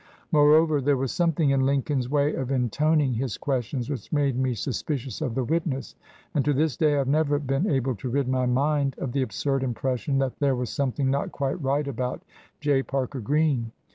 [0.31, 4.55] Moreover, there was something in Lincoln's way of in toning his questions which made me
[4.55, 5.93] suspicious of the witness,
[6.33, 9.21] and to this day I have never been able to rid my mind of the
[9.21, 12.23] absurd impression that there was something not quite right about
[12.61, 12.81] J.
[12.81, 13.73] Parker Green.